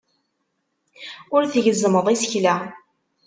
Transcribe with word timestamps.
Ur 1.35 1.43
tgezzmeḍ 1.51 2.07
isekla. 2.13 2.55